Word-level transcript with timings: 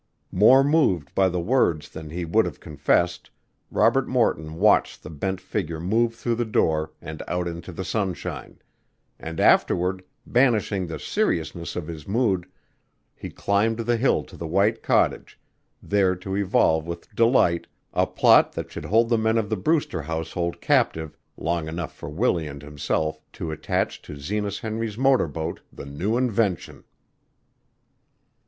More 0.31 0.63
moved 0.63 1.13
by 1.13 1.29
the 1.29 1.39
words 1.39 1.89
than 1.89 2.09
he 2.09 2.25
would 2.25 2.45
have 2.45 2.59
confessed, 2.59 3.29
Robert 3.69 4.07
Morton 4.07 4.55
watched 4.55 5.03
the 5.03 5.11
bent 5.11 5.39
figure 5.39 5.79
move 5.79 6.15
through 6.15 6.33
the 6.41 6.43
door 6.43 6.91
and 7.03 7.21
out 7.27 7.47
into 7.47 7.71
the 7.71 7.85
sunshine; 7.85 8.57
and 9.19 9.39
afterward, 9.39 10.03
banishing 10.25 10.87
the 10.87 10.97
seriousness 10.97 11.75
of 11.75 11.85
his 11.85 12.07
mood, 12.07 12.47
he 13.15 13.29
climbed 13.29 13.77
the 13.81 13.95
hill 13.97 14.23
to 14.23 14.35
the 14.35 14.47
white 14.47 14.81
cottage, 14.81 15.39
there 15.83 16.15
to 16.15 16.35
evolve 16.35 16.87
with 16.87 17.13
Delight 17.13 17.67
a 17.93 18.07
plot 18.07 18.53
that 18.53 18.71
should 18.71 18.85
hold 18.85 19.07
the 19.09 19.19
men 19.19 19.37
of 19.37 19.51
the 19.51 19.55
Brewster 19.55 20.01
household 20.01 20.61
captive 20.61 21.15
long 21.37 21.67
enough 21.67 21.93
for 21.95 22.09
Willie 22.09 22.47
and 22.47 22.63
himself 22.63 23.21
to 23.33 23.51
attach 23.51 24.01
to 24.01 24.15
Zenas 24.15 24.61
Henry's 24.61 24.97
motor 24.97 25.27
boat 25.27 25.59
the 25.71 25.85
new 25.85 26.17
invention. 26.17 26.85